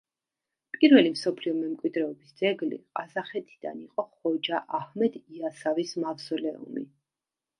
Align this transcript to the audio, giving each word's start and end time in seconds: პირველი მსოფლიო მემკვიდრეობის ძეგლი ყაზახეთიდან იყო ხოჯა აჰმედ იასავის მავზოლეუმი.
პირველი 0.75 1.09
მსოფლიო 1.15 1.51
მემკვიდრეობის 1.57 2.31
ძეგლი 2.39 2.79
ყაზახეთიდან 2.99 3.83
იყო 3.83 4.05
ხოჯა 4.15 4.61
აჰმედ 4.79 5.21
იასავის 5.21 5.95
მავზოლეუმი. 6.07 6.87